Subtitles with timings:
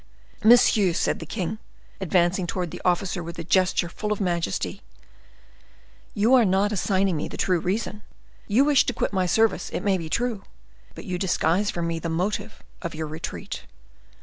[0.43, 1.59] "Monsieur," said the king,
[1.99, 4.81] advancing towards the officer with a gesture full of majesty,
[6.15, 8.01] "you are not assigning me the true reason.
[8.47, 10.41] You wish to quit my service, it may be true,
[10.95, 13.67] but you disguise from me the motive of your retreat."